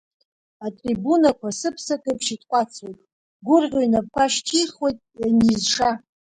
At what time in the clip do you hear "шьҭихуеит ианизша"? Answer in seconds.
4.33-5.91